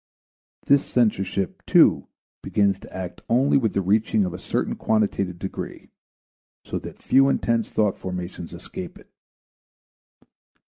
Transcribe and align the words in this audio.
This 0.65 0.83
censorship, 0.91 1.61
too, 1.67 2.07
begins 2.41 2.79
to 2.79 2.91
act 2.91 3.21
only 3.29 3.55
with 3.55 3.73
the 3.75 3.83
reaching 3.83 4.25
of 4.25 4.33
a 4.33 4.39
certain 4.39 4.75
quantitative 4.75 5.37
degree, 5.37 5.91
so 6.65 6.79
that 6.79 7.03
few 7.03 7.29
intense 7.29 7.69
thought 7.69 7.99
formations 7.99 8.51
escape 8.51 8.97
it. 8.97 9.11